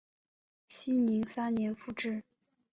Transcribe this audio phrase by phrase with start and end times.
[0.67, 2.23] 熙宁三年复置。